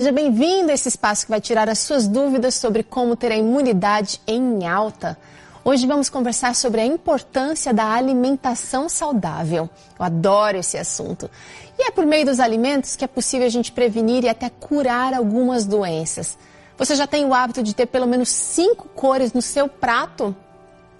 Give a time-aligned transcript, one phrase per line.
[0.00, 3.36] Seja bem-vindo a esse espaço que vai tirar as suas dúvidas sobre como ter a
[3.36, 5.18] imunidade em alta.
[5.64, 9.68] Hoje vamos conversar sobre a importância da alimentação saudável.
[9.98, 11.28] Eu adoro esse assunto.
[11.76, 15.14] E é por meio dos alimentos que é possível a gente prevenir e até curar
[15.14, 16.38] algumas doenças.
[16.76, 20.32] Você já tem o hábito de ter pelo menos cinco cores no seu prato?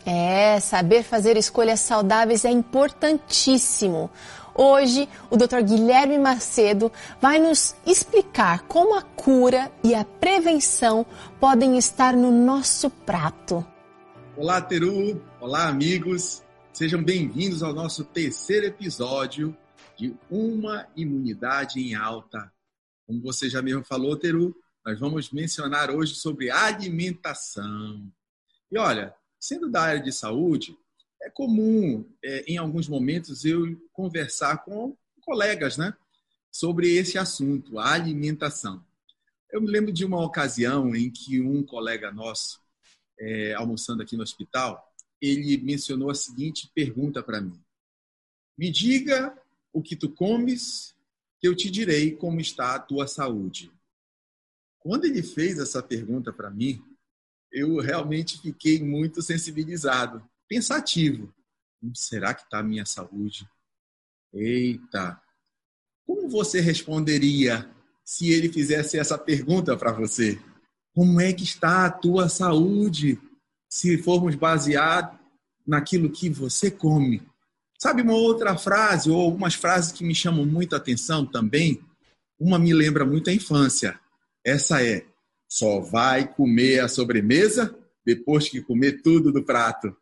[0.05, 4.11] É, saber fazer escolhas saudáveis é importantíssimo.
[4.61, 5.63] Hoje, o Dr.
[5.63, 6.91] Guilherme Macedo
[7.21, 11.07] vai nos explicar como a cura e a prevenção
[11.39, 13.65] podem estar no nosso prato.
[14.37, 15.23] Olá, Teru!
[15.41, 16.43] Olá, amigos!
[16.73, 19.57] Sejam bem-vindos ao nosso terceiro episódio
[19.97, 22.53] de Uma Imunidade em Alta.
[23.07, 24.53] Como você já mesmo falou, Teru,
[24.85, 28.11] nós vamos mencionar hoje sobre alimentação.
[28.73, 30.77] E olha, sendo da área de saúde,
[31.29, 35.95] é comum, é, em alguns momentos, eu conversar com colegas né,
[36.51, 38.85] sobre esse assunto, a alimentação.
[39.53, 42.61] Eu me lembro de uma ocasião em que um colega nosso,
[43.21, 47.61] é, almoçando aqui no hospital, ele mencionou a seguinte pergunta para mim:
[48.57, 49.37] Me diga
[49.73, 50.95] o que tu comes,
[51.39, 53.71] que eu te direi como está a tua saúde.
[54.79, 56.83] Quando ele fez essa pergunta para mim,
[57.53, 61.33] eu realmente fiquei muito sensibilizado, pensativo.
[61.95, 63.49] Será que está a minha saúde?
[64.33, 65.21] Eita!
[66.07, 67.71] Como você responderia
[68.05, 70.41] se ele fizesse essa pergunta para você?
[70.95, 73.21] Como é que está a tua saúde?
[73.71, 75.21] Se formos basear
[75.67, 77.23] naquilo que você come.
[77.79, 81.81] Sabe uma outra frase, ou algumas frases que me chamam muito a atenção também?
[82.41, 84.01] Uma me lembra muito a infância.
[84.45, 85.07] Essa é:
[85.49, 89.95] só vai comer a sobremesa depois que comer tudo do prato.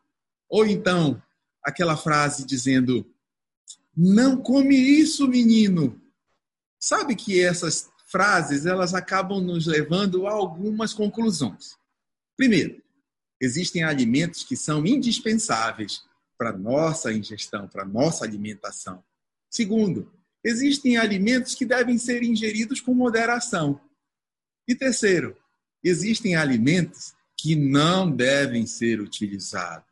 [0.48, 1.22] Ou então,
[1.62, 3.06] aquela frase dizendo:
[3.96, 6.00] Não come isso, menino.
[6.78, 11.76] Sabe que essas frases elas acabam nos levando a algumas conclusões.
[12.36, 12.82] Primeiro,
[13.40, 16.02] existem alimentos que são indispensáveis
[16.38, 19.02] para nossa ingestão, para nossa alimentação.
[19.50, 20.12] Segundo,
[20.44, 23.80] existem alimentos que devem ser ingeridos com moderação.
[24.68, 25.36] E terceiro,
[25.82, 29.86] existem alimentos que não devem ser utilizados.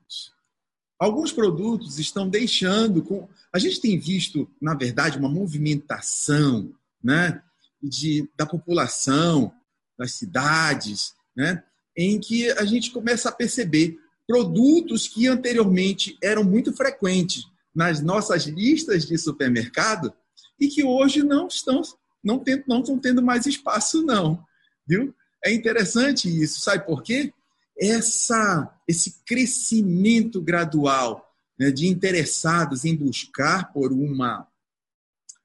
[1.04, 3.02] Alguns produtos estão deixando.
[3.02, 3.28] Com...
[3.52, 7.42] A gente tem visto, na verdade, uma movimentação né,
[7.82, 9.52] de, da população,
[9.98, 11.62] das cidades, né,
[11.94, 17.44] em que a gente começa a perceber produtos que anteriormente eram muito frequentes
[17.74, 20.10] nas nossas listas de supermercado
[20.58, 21.82] e que hoje não estão
[22.24, 24.42] não, tem, não estão tendo mais espaço não,
[24.86, 25.14] viu?
[25.44, 27.30] É interessante isso, sabe por quê?
[27.78, 34.46] Essa, esse crescimento gradual né, de interessados em buscar por uma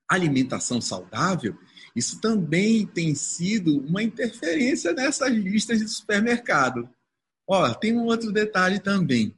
[0.08, 1.56] alimentação saudável,
[1.96, 6.90] isso também tem sido uma interferência nessas listas de supermercado.
[7.48, 9.36] Ó, tem um outro detalhe também.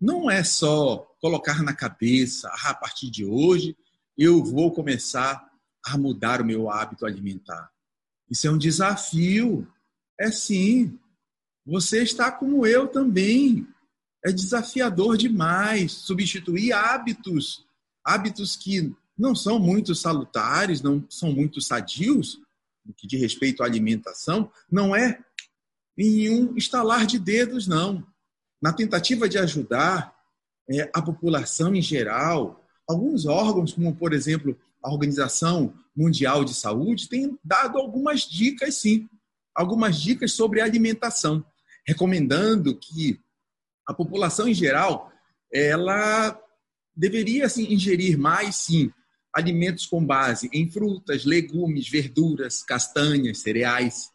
[0.00, 3.76] Não é só colocar na cabeça, ah, a partir de hoje
[4.16, 5.50] eu vou começar
[5.84, 7.70] a mudar o meu hábito alimentar.
[8.30, 9.66] Isso é um desafio.
[10.18, 10.98] É sim.
[11.66, 13.66] Você está como eu também.
[14.26, 17.66] É desafiador demais substituir hábitos,
[18.02, 22.40] hábitos que não são muito salutares, não são muito sadios,
[22.96, 25.22] que diz respeito à alimentação, não é
[25.96, 28.04] em um estalar de dedos, não.
[28.62, 30.14] Na tentativa de ajudar
[30.70, 37.10] é, a população em geral, alguns órgãos, como por exemplo a Organização Mundial de Saúde,
[37.10, 39.06] têm dado algumas dicas, sim,
[39.54, 41.44] algumas dicas sobre alimentação
[41.86, 43.20] recomendando que
[43.86, 45.12] a população em geral
[45.52, 46.40] ela
[46.96, 48.92] deveria assim, ingerir mais, sim,
[49.32, 54.10] alimentos com base em frutas, legumes, verduras, castanhas, cereais.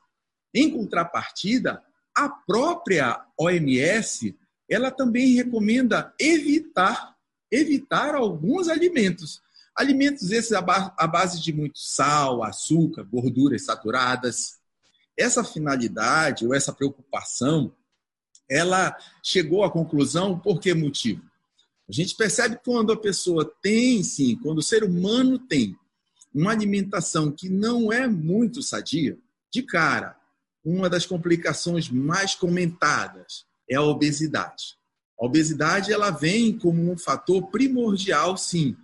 [0.54, 1.84] Em contrapartida,
[2.16, 4.36] a própria OMS
[4.70, 7.16] ela também recomenda evitar
[7.52, 9.42] evitar alguns alimentos.
[9.76, 14.59] Alimentos esses à base de muito sal, açúcar, gorduras saturadas,
[15.20, 17.74] essa finalidade ou essa preocupação,
[18.50, 21.22] ela chegou à conclusão por que motivo?
[21.88, 25.76] A gente percebe que quando a pessoa tem, sim, quando o ser humano tem
[26.34, 29.18] uma alimentação que não é muito sadia,
[29.52, 30.16] de cara,
[30.64, 34.78] uma das complicações mais comentadas é a obesidade.
[35.20, 38.78] A obesidade ela vem como um fator primordial, sim,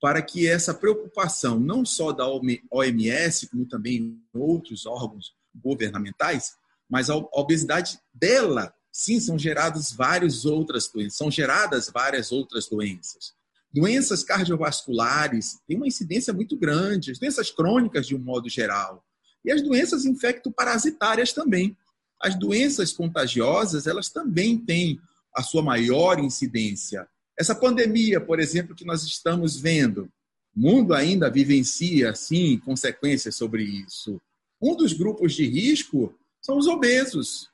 [0.00, 2.26] para que essa preocupação, não só da
[2.70, 6.54] OMS, como também outros órgãos governamentais,
[6.88, 13.34] mas a obesidade dela, sim, são geradas várias outras doenças, são geradas várias outras doenças.
[13.72, 19.02] Doenças cardiovasculares têm uma incidência muito grande, as doenças crônicas de um modo geral,
[19.44, 21.76] E as doenças infectoparasitárias também.
[22.20, 25.00] As doenças contagiosas, elas também têm
[25.34, 27.08] a sua maior incidência.
[27.36, 30.08] Essa pandemia, por exemplo, que nós estamos vendo,
[30.54, 34.20] o mundo ainda vivencia, sim, consequências sobre isso.
[34.62, 37.50] Um dos grupos de risco são os obesos.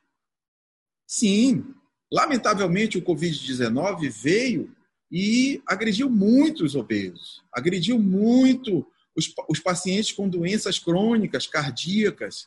[1.06, 1.64] Sim,
[2.12, 4.76] lamentavelmente o Covid-19 veio
[5.10, 12.46] e agrediu muito os obesos, agrediu muito os, os pacientes com doenças crônicas, cardíacas.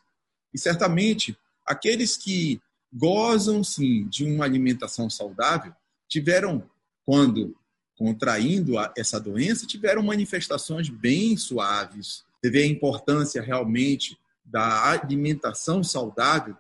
[0.54, 1.36] E certamente
[1.66, 2.62] aqueles que
[2.94, 5.74] gozam, sim, de uma alimentação saudável
[6.08, 6.70] tiveram,
[7.06, 7.56] quando
[7.96, 12.24] contraindo essa doença, tiveram manifestações bem suaves.
[12.42, 14.18] Você vê a importância realmente
[14.52, 16.56] da alimentação saudável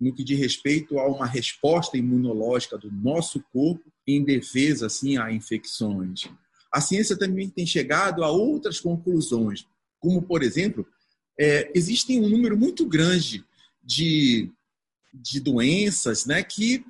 [0.00, 5.32] no que diz respeito a uma resposta imunológica do nosso corpo em defesa assim a
[5.32, 6.28] infecções.
[6.72, 9.66] A ciência também tem chegado a outras conclusões,
[10.00, 10.86] como por exemplo,
[11.38, 13.44] é, existem um número muito grande
[13.82, 14.50] de,
[15.12, 16.84] de doenças, né, que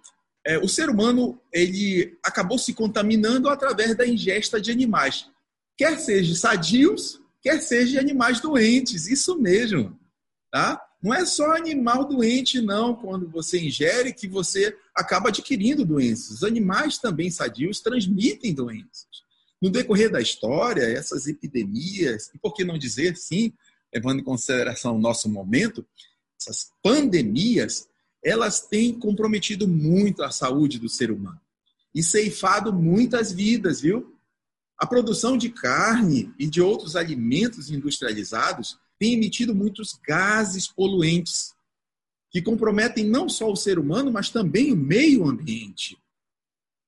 [0.45, 5.27] é, o ser humano ele acabou se contaminando através da ingesta de animais,
[5.77, 9.99] quer seja sadios, quer seja animais doentes, isso mesmo,
[10.53, 10.81] tá?
[11.03, 16.31] Não é só animal doente, não, quando você ingere, que você acaba adquirindo doenças.
[16.31, 19.09] Os animais também sadios transmitem doenças.
[19.61, 23.53] No decorrer da história, essas epidemias, e por que não dizer, sim,
[23.93, 25.85] levando em consideração o nosso momento,
[26.41, 27.89] essas pandemias,
[28.23, 31.41] elas têm comprometido muito a saúde do ser humano
[31.95, 34.17] e ceifado muitas vidas, viu?
[34.79, 41.53] A produção de carne e de outros alimentos industrializados tem emitido muitos gases poluentes
[42.31, 45.99] que comprometem não só o ser humano, mas também o meio ambiente.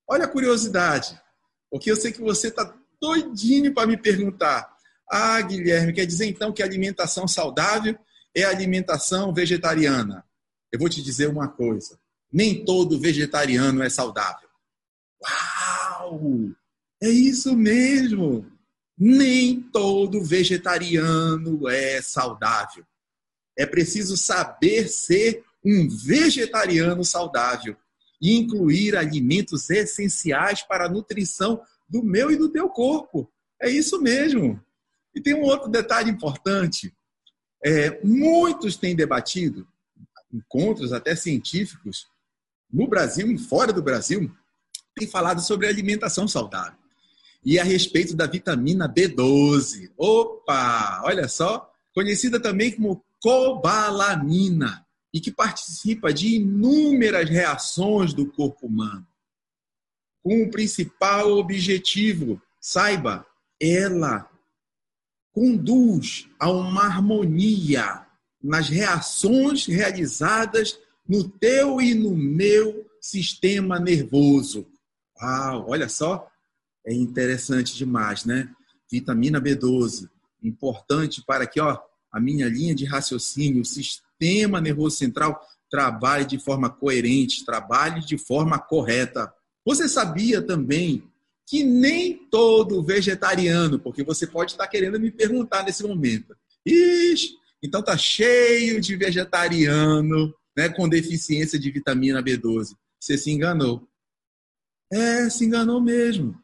[0.08, 1.20] Olha a curiosidade,
[1.68, 4.76] porque eu sei que você está doidinho para me perguntar.
[5.10, 7.98] Ah, Guilherme, quer dizer então que alimentação saudável
[8.32, 10.24] é alimentação vegetariana?
[10.70, 11.98] Eu vou te dizer uma coisa:
[12.32, 14.48] nem todo vegetariano é saudável.
[15.20, 16.20] Uau!
[17.02, 18.53] É isso mesmo!
[18.96, 22.84] Nem todo vegetariano é saudável.
[23.56, 27.76] É preciso saber ser um vegetariano saudável
[28.20, 33.30] e incluir alimentos essenciais para a nutrição do meu e do teu corpo.
[33.60, 34.60] É isso mesmo.
[35.14, 36.94] E tem um outro detalhe importante.
[37.64, 39.66] É, muitos têm debatido,
[40.32, 42.06] encontros até científicos,
[42.70, 44.30] no Brasil e fora do Brasil,
[44.94, 46.83] têm falado sobre alimentação saudável
[47.44, 49.90] e a respeito da vitamina B12.
[49.96, 58.66] Opa, olha só, conhecida também como cobalamina e que participa de inúmeras reações do corpo
[58.66, 59.06] humano.
[60.22, 63.26] Com o principal objetivo, saiba,
[63.60, 64.28] ela
[65.32, 68.06] conduz a uma harmonia
[68.42, 74.66] nas reações realizadas no teu e no meu sistema nervoso.
[75.20, 76.30] Uau, olha só,
[76.86, 78.48] é interessante demais, né?
[78.90, 80.08] Vitamina B12,
[80.42, 81.78] importante para que ó,
[82.12, 85.40] a minha linha de raciocínio, o sistema nervoso central
[85.70, 89.32] trabalhe de forma coerente, trabalhe de forma correta.
[89.64, 91.02] Você sabia também
[91.46, 96.36] que nem todo vegetariano, porque você pode estar querendo me perguntar nesse momento.
[96.64, 102.76] Ixi, então tá cheio de vegetariano, né, com deficiência de vitamina B12.
[103.00, 103.86] Você se enganou.
[104.92, 106.40] É, se enganou mesmo.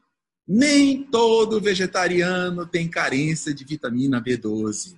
[0.53, 4.97] Nem todo vegetariano tem carência de vitamina B12.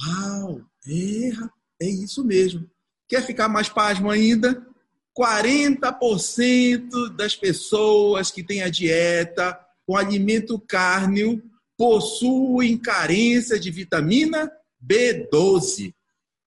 [0.00, 2.70] Uau, é, é isso mesmo.
[3.08, 4.64] Quer ficar mais pasmo ainda?
[5.18, 11.42] 40% das pessoas que têm a dieta com alimento cárneo
[11.76, 14.48] possuem carência de vitamina
[14.80, 15.92] B12.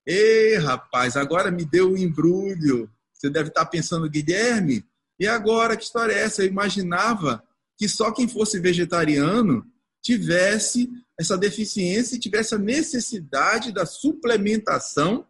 [0.08, 2.90] Ei, rapaz, agora me deu um embrulho.
[3.12, 4.86] Você deve estar pensando, Guilherme,
[5.20, 6.42] e agora que história é essa?
[6.42, 7.44] Eu imaginava
[7.78, 9.66] que só quem fosse vegetariano
[10.02, 10.90] tivesse
[11.20, 15.26] essa deficiência e tivesse a necessidade da suplementação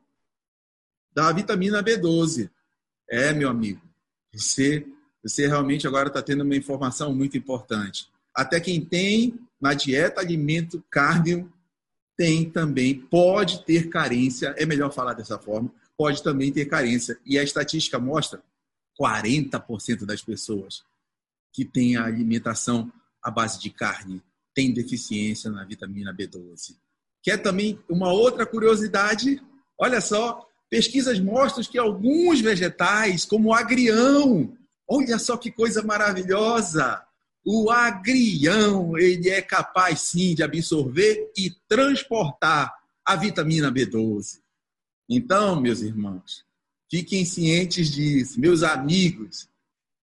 [1.14, 2.50] da vitamina B12.
[3.10, 3.82] É, meu amigo,
[4.34, 4.86] você,
[5.24, 8.10] você realmente agora está tendo uma informação muito importante.
[8.34, 11.48] Até quem tem na dieta alimento carne
[12.18, 17.18] tem também, pode ter carência, é melhor falar dessa forma, pode também ter carência.
[17.26, 18.44] E a estatística mostra
[19.00, 20.84] 40% das pessoas
[21.56, 22.92] que tem a alimentação
[23.24, 24.22] à base de carne
[24.54, 26.76] tem deficiência na vitamina B12.
[27.24, 29.42] Quer também uma outra curiosidade?
[29.80, 34.56] Olha só, pesquisas mostram que alguns vegetais, como o agrião,
[34.88, 37.02] olha só que coisa maravilhosa!
[37.46, 42.74] O agrião, ele é capaz sim de absorver e transportar
[43.06, 44.40] a vitamina B12.
[45.08, 46.44] Então, meus irmãos,
[46.90, 49.48] fiquem cientes disso, meus amigos,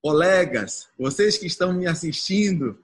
[0.02, 2.78] colegas, vocês que estão me assistindo,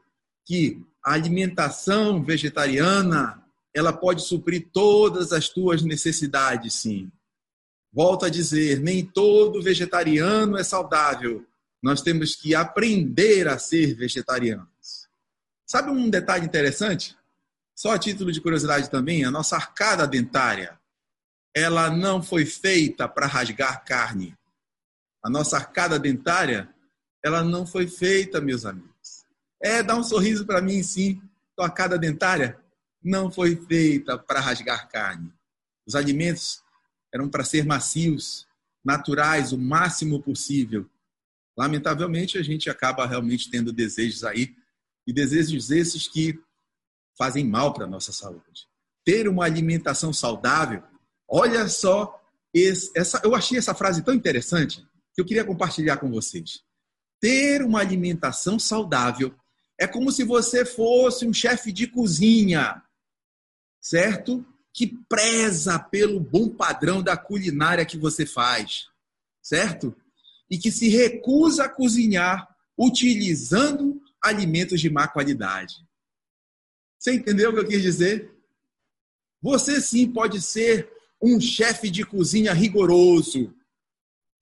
[0.47, 3.43] que a alimentação vegetariana,
[3.75, 7.11] ela pode suprir todas as tuas necessidades, sim.
[7.93, 11.45] Volto a dizer, nem todo vegetariano é saudável.
[11.83, 15.09] Nós temos que aprender a ser vegetarianos.
[15.67, 17.17] Sabe um detalhe interessante?
[17.75, 20.79] Só a título de curiosidade também, a nossa arcada dentária,
[21.55, 24.37] ela não foi feita para rasgar carne.
[25.23, 26.69] A nossa arcada dentária,
[27.25, 29.25] ela não foi feita, meus amigos.
[29.63, 31.21] É, dá um sorriso para mim, sim.
[31.57, 32.59] Tua arcada dentária
[33.03, 35.33] não foi feita para rasgar carne.
[35.87, 36.63] Os alimentos
[37.13, 38.47] eram para ser macios,
[38.85, 40.89] naturais, o máximo possível.
[41.57, 44.55] Lamentavelmente, a gente acaba realmente tendo desejos aí,
[45.07, 46.39] e desejos esses que
[47.17, 48.69] fazem mal para a nossa saúde.
[49.05, 50.83] Ter uma alimentação saudável,
[51.27, 52.23] olha só,
[52.53, 56.63] esse, essa, eu achei essa frase tão interessante que eu queria compartilhar com vocês.
[57.21, 59.35] Ter uma alimentação saudável
[59.79, 62.83] é como se você fosse um chefe de cozinha,
[63.81, 64.45] certo?
[64.79, 68.87] que preza pelo bom padrão da culinária que você faz,
[69.43, 69.93] certo?
[70.49, 72.49] E que se recusa a cozinhar
[72.79, 75.75] utilizando alimentos de má qualidade.
[76.97, 78.33] Você entendeu o que eu quis dizer?
[79.43, 80.89] Você sim pode ser
[81.21, 83.53] um chefe de cozinha rigoroso,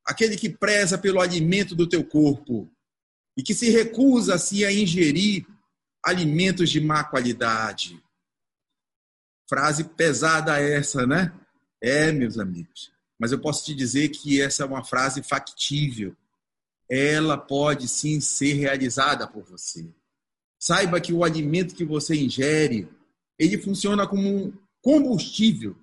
[0.07, 2.71] aquele que preza pelo alimento do teu corpo
[3.37, 5.45] e que se recusa assim a ingerir
[6.03, 8.01] alimentos de má qualidade.
[9.49, 11.33] Frase pesada essa, né?
[11.83, 12.93] É, meus amigos.
[13.19, 16.17] Mas eu posso te dizer que essa é uma frase factível.
[16.89, 19.93] Ela pode sim ser realizada por você.
[20.59, 22.89] Saiba que o alimento que você ingere,
[23.39, 25.77] ele funciona como um combustível.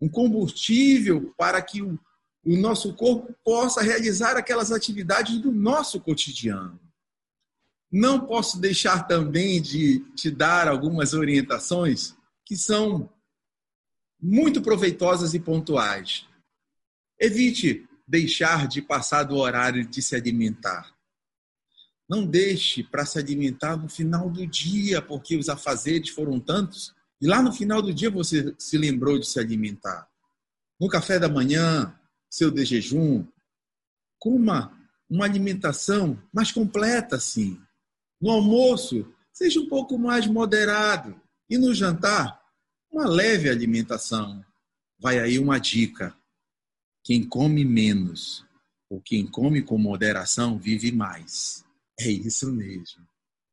[0.00, 1.98] Um combustível para que o,
[2.44, 6.80] o nosso corpo possa realizar aquelas atividades do nosso cotidiano.
[7.90, 12.14] Não posso deixar também de te dar algumas orientações
[12.44, 13.10] que são
[14.20, 16.26] muito proveitosas e pontuais.
[17.18, 20.94] Evite deixar de passar do horário de se alimentar.
[22.08, 27.26] Não deixe para se alimentar no final do dia, porque os afazeres foram tantos, e
[27.26, 30.08] lá no final do dia você se lembrou de se alimentar.
[30.80, 31.97] No café da manhã,
[32.30, 33.26] seu de jejum,
[34.18, 34.76] coma
[35.08, 37.60] uma alimentação mais completa, sim.
[38.20, 41.18] No almoço, seja um pouco mais moderado.
[41.48, 42.40] E no jantar,
[42.90, 44.44] uma leve alimentação.
[45.00, 46.14] Vai aí uma dica.
[47.04, 48.44] Quem come menos
[48.90, 51.64] ou quem come com moderação vive mais.
[51.98, 53.06] É isso mesmo.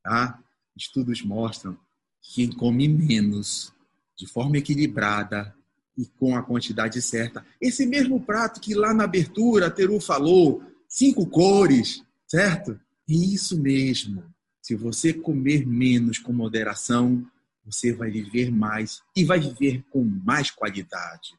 [0.03, 0.41] Tá?
[0.75, 1.77] Estudos mostram
[2.21, 3.73] que quem come menos,
[4.17, 5.54] de forma equilibrada
[5.97, 10.63] e com a quantidade certa, esse mesmo prato que lá na abertura a Teru falou,
[10.87, 12.79] cinco cores, certo?
[13.09, 14.23] É isso mesmo.
[14.61, 17.25] Se você comer menos com moderação,
[17.63, 21.29] você vai viver mais e vai viver com mais qualidade.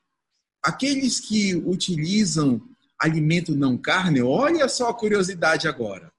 [0.63, 2.61] Aqueles que utilizam
[2.99, 6.11] alimento não carne, olha só a curiosidade agora.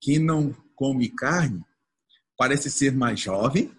[0.00, 1.62] Quem não come carne
[2.36, 3.70] parece ser mais jovem,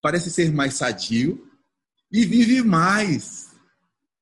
[0.00, 1.50] parece ser mais sadio
[2.14, 3.50] e vive mais.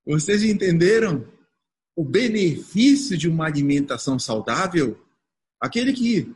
[0.07, 1.29] Vocês entenderam
[1.95, 4.99] o benefício de uma alimentação saudável?
[5.61, 6.35] Aquele que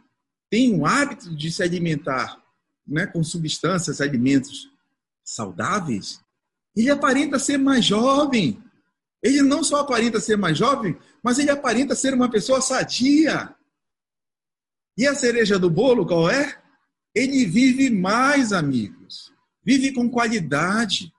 [0.50, 2.44] tem o hábito de se alimentar
[2.86, 4.70] né, com substâncias, alimentos
[5.24, 6.20] saudáveis,
[6.76, 8.62] ele aparenta ser mais jovem.
[9.22, 13.56] Ele não só aparenta ser mais jovem, mas ele aparenta ser uma pessoa sadia.
[14.94, 16.62] E a cereja do bolo qual é?
[17.14, 19.32] Ele vive mais, amigos.
[19.64, 21.15] Vive com qualidade.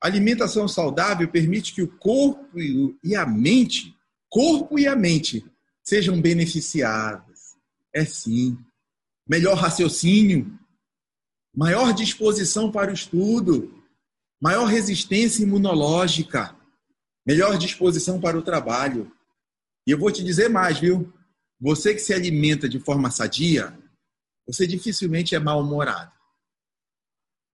[0.00, 3.94] Alimentação saudável permite que o corpo e a mente,
[4.30, 5.44] corpo e a mente,
[5.82, 7.56] sejam beneficiadas.
[7.94, 8.58] É sim.
[9.28, 10.58] Melhor raciocínio,
[11.54, 13.84] maior disposição para o estudo,
[14.40, 16.56] maior resistência imunológica,
[17.26, 19.12] melhor disposição para o trabalho.
[19.86, 21.12] E eu vou te dizer mais, viu?
[21.60, 23.78] Você que se alimenta de forma sadia,
[24.46, 26.12] você dificilmente é mal-humorado.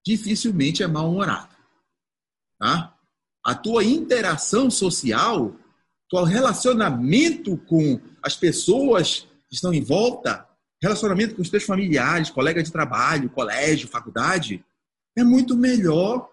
[0.07, 1.56] Dificilmente é mal-humorado.
[2.59, 2.95] Tá?
[3.45, 5.55] A tua interação social,
[6.09, 10.49] teu relacionamento com as pessoas que estão em volta,
[10.83, 14.65] relacionamento com os teus familiares, colega de trabalho, colégio, faculdade,
[15.17, 16.29] é muito melhor.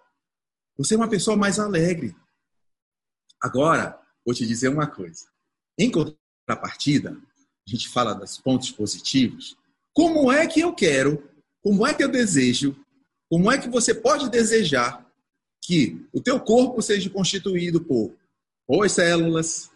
[0.77, 2.15] Você é uma pessoa mais alegre.
[3.41, 5.25] Agora, vou te dizer uma coisa.
[5.77, 7.17] Em contrapartida,
[7.67, 9.55] a gente fala dos pontos positivos.
[9.93, 11.29] Como é que eu quero,
[11.61, 12.75] como é que eu desejo,
[13.29, 15.05] como é que você pode desejar
[15.63, 18.13] que o teu corpo seja constituído por
[18.67, 19.71] boas células,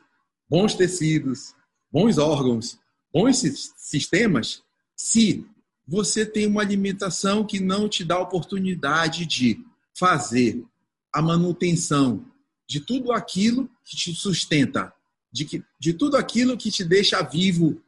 [0.50, 1.56] bons tecidos,
[1.90, 2.78] bons órgãos,
[3.12, 3.38] bons
[3.78, 4.62] sistemas,
[4.96, 5.46] se
[5.88, 9.64] você tem uma alimentação que não te dá a oportunidade de
[9.98, 10.62] fazer
[11.14, 12.26] a manutenção
[12.68, 14.94] de tudo aquilo que te sustenta,
[15.32, 17.82] de, que, de tudo aquilo que te deixa vivo.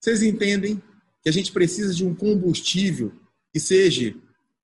[0.00, 0.82] Vocês entendem
[1.22, 3.12] que a gente precisa de um combustível
[3.52, 4.16] que seja,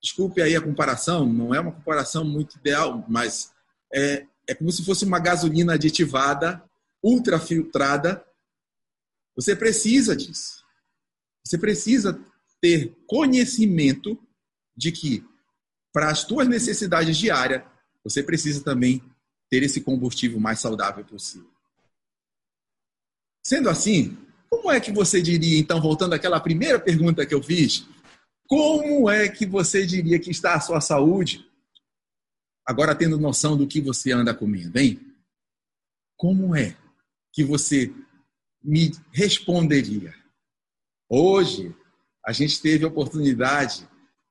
[0.02, 3.52] desculpe aí a comparação, não é uma comparação muito ideal, mas
[3.92, 6.62] é, é como se fosse uma gasolina aditivada,
[7.02, 8.24] ultrafiltrada.
[9.36, 10.64] Você precisa disso.
[11.44, 12.18] Você precisa
[12.60, 14.18] ter conhecimento
[14.76, 15.24] de que
[15.92, 17.62] para as tuas necessidades diárias,
[18.04, 19.02] você precisa também
[19.50, 21.50] ter esse combustível mais saudável possível.
[23.44, 24.16] Sendo assim,
[24.48, 27.86] como é que você diria, então, voltando àquela primeira pergunta que eu fiz,
[28.50, 31.48] como é que você diria que está a sua saúde?
[32.66, 35.00] Agora tendo noção do que você anda comendo, hein?
[36.16, 36.76] Como é
[37.32, 37.94] que você
[38.60, 40.12] me responderia?
[41.08, 41.72] Hoje,
[42.26, 43.88] a gente teve a oportunidade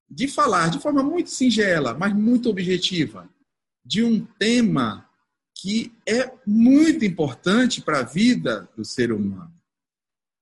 [0.10, 3.30] de falar de forma muito singela, mas muito objetiva,
[3.86, 5.10] de um tema
[5.56, 9.54] que é muito importante para a vida do ser humano.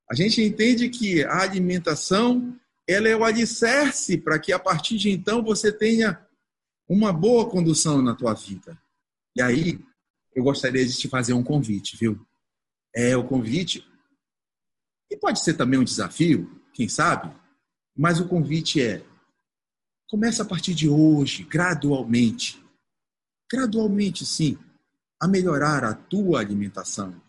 [0.09, 5.09] A gente entende que a alimentação ela é o alicerce para que a partir de
[5.09, 6.25] então você tenha
[6.87, 8.81] uma boa condução na tua vida.
[9.35, 9.79] E aí
[10.33, 12.25] eu gostaria de te fazer um convite, viu?
[12.95, 13.85] É o convite
[15.11, 17.33] e pode ser também um desafio, quem sabe?
[17.95, 19.03] Mas o convite é
[20.09, 22.63] Começa a partir de hoje, gradualmente.
[23.51, 24.57] Gradualmente, sim,
[25.19, 27.21] a melhorar a tua alimentação.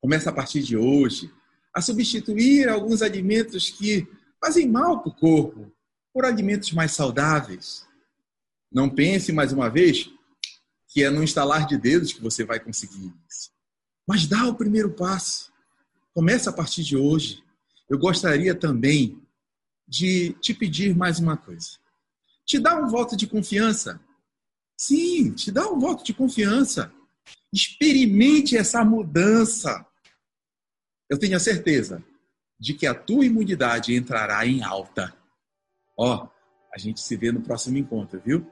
[0.00, 1.30] Começa a partir de hoje
[1.74, 4.08] a substituir alguns alimentos que
[4.44, 5.72] fazem mal para o corpo
[6.12, 7.86] por alimentos mais saudáveis.
[8.70, 10.10] Não pense, mais uma vez,
[10.88, 13.50] que é no instalar de dedos que você vai conseguir isso.
[14.06, 15.50] Mas dá o primeiro passo.
[16.12, 17.42] Começa a partir de hoje.
[17.88, 19.18] Eu gostaria também
[19.88, 21.78] de te pedir mais uma coisa.
[22.44, 23.98] Te dá um voto de confiança.
[24.76, 26.92] Sim, te dá um voto de confiança.
[27.50, 29.86] Experimente essa mudança.
[31.08, 32.04] Eu tenho a certeza
[32.64, 35.12] de que a tua imunidade entrará em alta.
[35.98, 36.26] Ó,
[36.74, 38.46] a gente se vê no próximo encontro, viu?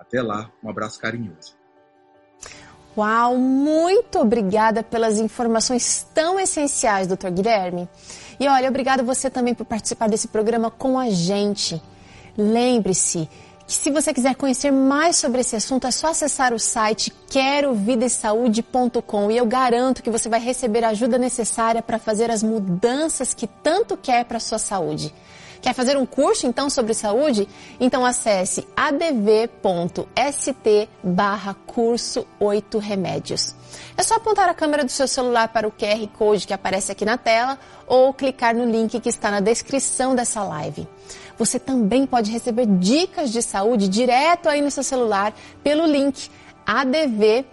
[0.00, 1.54] Até lá, um abraço carinhoso.
[2.98, 7.30] Uau, muito obrigada pelas informações tão essenciais, Dr.
[7.30, 7.88] Guilherme.
[8.40, 11.80] E olha, obrigada você também por participar desse programa com a gente.
[12.36, 13.28] Lembre-se
[13.72, 19.36] se você quiser conhecer mais sobre esse assunto, é só acessar o site querovidasaude.com e
[19.36, 23.96] eu garanto que você vai receber a ajuda necessária para fazer as mudanças que tanto
[23.96, 25.14] quer para a sua saúde.
[25.62, 27.48] Quer fazer um curso então sobre saúde?
[27.78, 29.48] Então acesse adv.st
[31.02, 33.54] barra curso 8 remédios.
[33.96, 37.04] É só apontar a câmera do seu celular para o QR Code que aparece aqui
[37.04, 37.56] na tela
[37.86, 40.88] ou clicar no link que está na descrição dessa live.
[41.38, 46.30] Você também pode receber dicas de saúde direto aí no seu celular pelo link
[46.66, 47.50] adv.st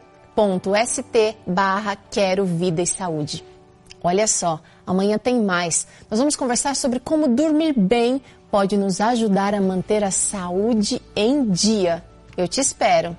[1.45, 3.43] barra Quero Vida e Saúde.
[4.01, 5.87] Olha só, amanhã tem mais.
[6.09, 11.49] Nós vamos conversar sobre como dormir bem pode nos ajudar a manter a saúde em
[11.49, 12.03] dia.
[12.37, 13.15] Eu te espero.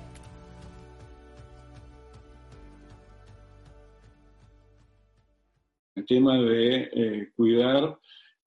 [5.95, 7.95] O tema de eh, cuidar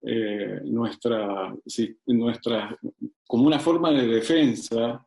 [0.06, 2.76] eh, nuestra, si, nuestra,
[3.26, 5.04] como una forma de defensa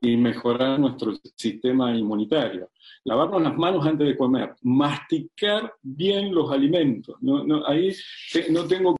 [0.00, 2.70] y mejorar nuestro sistema inmunitario.
[3.04, 7.16] Lavarnos las manos antes de comer, masticar bien los alimentos.
[7.20, 7.94] No, no, ahí
[8.50, 8.90] no tengo